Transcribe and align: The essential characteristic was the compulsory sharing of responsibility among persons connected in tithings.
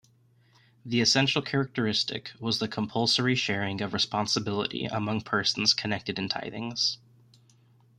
The 0.83 0.99
essential 0.99 1.43
characteristic 1.43 2.31
was 2.39 2.57
the 2.57 2.67
compulsory 2.67 3.35
sharing 3.35 3.81
of 3.81 3.93
responsibility 3.93 4.85
among 4.85 5.21
persons 5.21 5.75
connected 5.75 6.17
in 6.17 6.27
tithings. 6.27 6.97